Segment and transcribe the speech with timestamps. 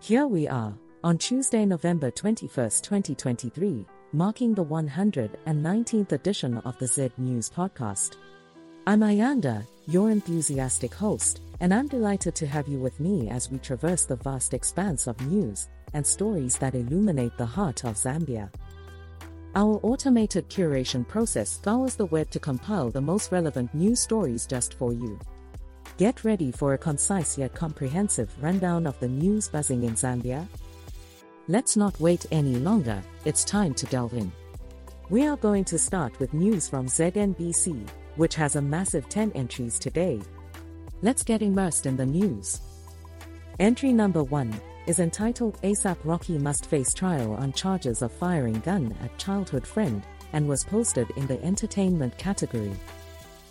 [0.00, 7.10] Here we are, on Tuesday, November 21, 2023, marking the 119th edition of the Z
[7.16, 8.16] News Podcast.
[8.86, 13.58] I'm Ayanda, your enthusiastic host, and I'm delighted to have you with me as we
[13.58, 18.52] traverse the vast expanse of news and stories that illuminate the heart of Zambia.
[19.56, 24.74] Our automated curation process scours the web to compile the most relevant news stories just
[24.74, 25.18] for you.
[25.98, 30.46] Get ready for a concise yet comprehensive rundown of the news buzzing in Zambia.
[31.48, 34.30] Let's not wait any longer, it's time to delve in.
[35.08, 39.78] We are going to start with news from ZNBC, which has a massive 10 entries
[39.78, 40.20] today.
[41.00, 42.60] Let's get immersed in the news.
[43.58, 44.54] Entry number 1
[44.86, 50.02] is entitled ASAP Rocky Must Face Trial on Charges of Firing Gun at Childhood Friend
[50.34, 52.76] and was posted in the entertainment category.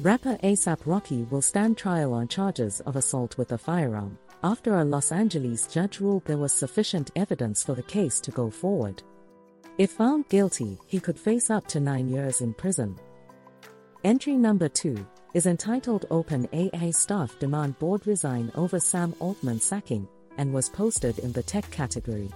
[0.00, 4.84] Rapper ASAP Rocky will stand trial on charges of assault with a firearm after a
[4.84, 9.02] Los Angeles judge ruled there was sufficient evidence for the case to go forward.
[9.76, 12.94] If found guilty, he could face up to nine years in prison.
[14.04, 20.54] Entry number two is entitled OpenAI Staff Demand Board Resign Over Sam Altman Sacking and
[20.54, 22.30] was posted in the tech category.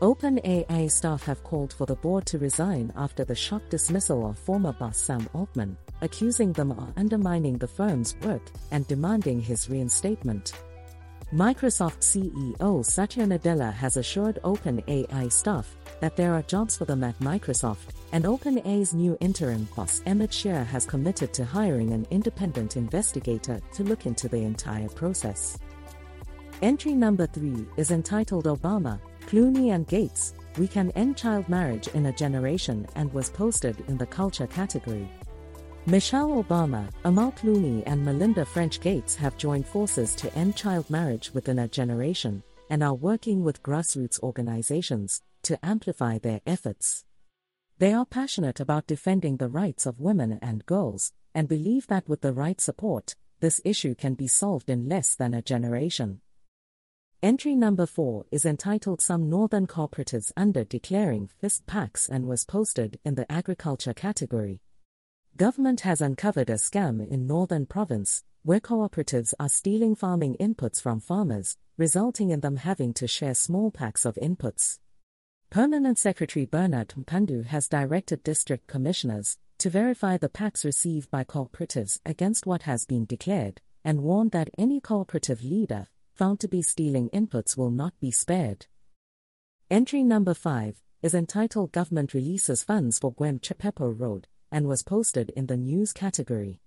[0.00, 4.72] OpenAI staff have called for the board to resign after the shock dismissal of former
[4.72, 10.52] boss Sam Altman, accusing them of undermining the firm's work and demanding his reinstatement.
[11.32, 17.16] Microsoft CEO Satya Nadella has assured OpenAI staff that there are jobs for them at
[17.20, 23.60] Microsoft, and OpenAI's new interim boss Emmett Shear has committed to hiring an independent investigator
[23.74, 25.56] to look into the entire process.
[26.62, 32.06] Entry number 3 is entitled Obama, Clooney and Gates, We Can End Child Marriage in
[32.06, 35.08] a Generation and was posted in the Culture category.
[35.86, 41.32] Michelle Obama, Amal Clooney and Melinda French Gates have joined forces to end child marriage
[41.32, 47.06] within a generation and are working with grassroots organizations to amplify their efforts.
[47.78, 52.20] They are passionate about defending the rights of women and girls and believe that with
[52.20, 56.20] the right support, this issue can be solved in less than a generation.
[57.22, 63.00] Entry number 4 is entitled Some Northern Cooperatives Under Declaring FISP Packs and was posted
[63.02, 64.60] in the Agriculture category.
[65.36, 71.00] Government has uncovered a scam in Northern Province, where cooperatives are stealing farming inputs from
[71.00, 74.78] farmers, resulting in them having to share small packs of inputs.
[75.48, 82.00] Permanent Secretary Bernard Mpandu has directed district commissioners to verify the packs received by cooperatives
[82.04, 87.08] against what has been declared, and warned that any cooperative leader found to be stealing
[87.10, 88.66] inputs will not be spared.
[89.70, 95.30] Entry number 5 is entitled Government Releases Funds for Gwembe Chipepo Road and was posted
[95.30, 96.60] in the news category.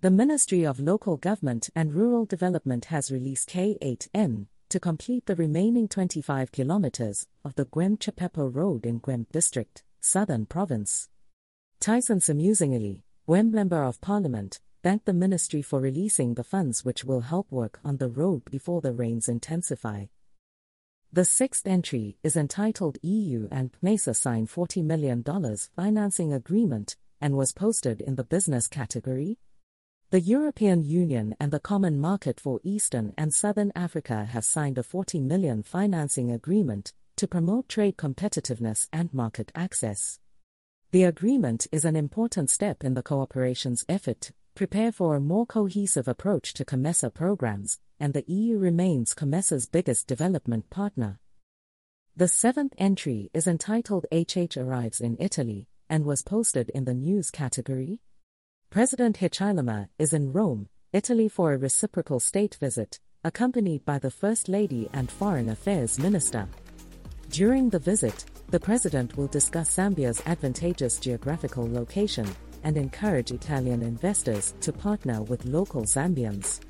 [0.00, 5.88] The Ministry of Local Government and Rural Development has released K8M to complete the remaining
[5.88, 11.08] 25 kilometers of the Gwembe Chipepo Road in Gwembe District, Southern Province.
[11.80, 17.20] Tyson Simuzingili, Gwembe Member of Parliament, thanked the ministry for releasing the funds which will
[17.20, 20.06] help work on the road before the rains intensify.
[21.12, 25.24] The sixth entry is entitled EU and COMESA sign $40 million
[25.76, 29.38] financing agreement and was posted in the business category.
[30.10, 34.82] The European Union and the Common Market for Eastern and Southern Africa have signed a
[34.82, 40.18] 40 million financing agreement to promote trade competitiveness and market access.
[40.90, 45.46] The agreement is an important step in the cooperation's effort to prepare for a more
[45.46, 51.20] cohesive approach to COMESA programs, and the EU remains COMESA's biggest development partner.
[52.16, 57.30] The seventh entry is entitled HH Arrives in Italy and was posted in the news
[57.30, 58.00] category.
[58.70, 64.48] President Hichilema is in Rome, Italy for a reciprocal state visit, accompanied by the First
[64.48, 66.48] Lady and Foreign Affairs Minister.
[67.28, 72.28] During the visit, the President will discuss Zambia's advantageous geographical location
[72.62, 76.60] and encourage Italian investors to partner with local Zambians.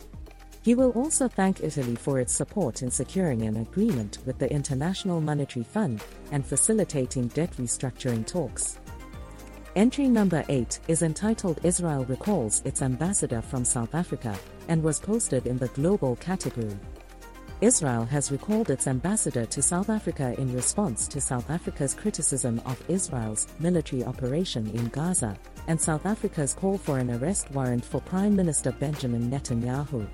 [0.63, 5.21] He will also thank Italy for its support in securing an agreement with the International
[5.21, 6.03] Monetary Fund
[6.33, 8.79] and facilitating debt restructuring talks.
[9.77, 14.37] Entry number 8 is entitled Israel Recalls its Ambassador from South Africa
[14.67, 16.77] and was posted in the Global category.
[17.61, 22.83] Israel has recalled its ambassador to South Africa in response to South Africa's criticism of
[22.89, 25.39] Israel's military operation in Gaza
[25.69, 30.05] and South Africa's call for an arrest warrant for Prime Minister Benjamin Netanyahu.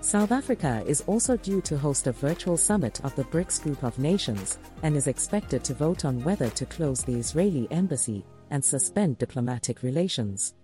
[0.00, 3.98] South Africa is also due to host a virtual summit of the BRICS group of
[3.98, 9.18] nations and is expected to vote on whether to close the Israeli embassy and suspend
[9.18, 10.54] diplomatic relations.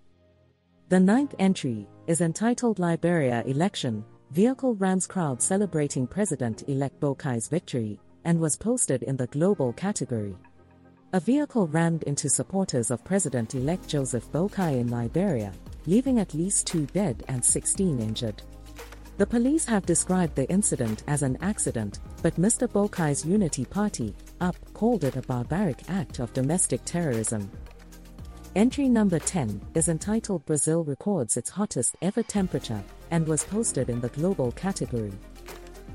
[0.89, 4.03] The ninth entry is entitled Liberia Election
[4.33, 10.35] vehicle rams crowd celebrating President elect Boakai's victory, and was posted in the global category.
[11.13, 15.53] A vehicle rammed into supporters of President elect Joseph Boakai in Liberia,
[15.85, 18.41] leaving at least two dead and 16 injured.
[19.19, 22.67] The police have described the incident as an accident, but Mr.
[22.67, 27.51] Boakai's Unity Party, UP, called it a barbaric act of domestic terrorism.
[28.55, 33.99] Entry number 10 is entitled Brazil Records Its Hottest Ever Temperature and was posted in
[33.99, 35.11] the global category.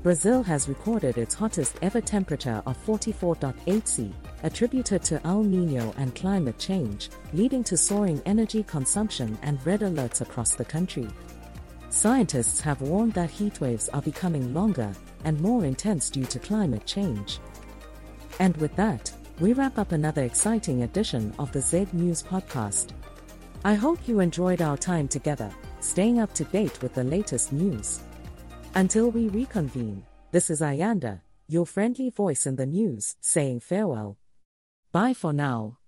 [0.03, 4.13] Brazil has recorded its hottest ever temperature of 44.8 C,
[4.43, 10.19] attributed to El Nino and climate change, leading to soaring energy consumption and red alerts
[10.19, 11.07] across the country.
[11.89, 17.39] Scientists have warned that heatwaves are becoming longer and more intense due to climate change.
[18.39, 22.91] And with that, we wrap up another exciting edition of the Z News Podcast.
[23.63, 25.49] I hope you enjoyed our time together,
[25.79, 28.01] staying up to date with the latest news.
[28.75, 34.17] Until we reconvene, this is Ayanda, your friendly voice in the news, saying farewell.
[34.91, 35.78] Bye for now.